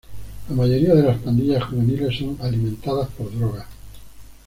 [0.49, 3.67] La mayoría de las pandillas juveniles son alimentadas por drogas.